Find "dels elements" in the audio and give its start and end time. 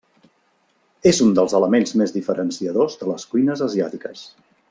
1.39-1.93